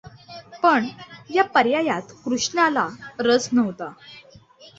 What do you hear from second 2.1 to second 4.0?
कृष्णाला रस नव्हता!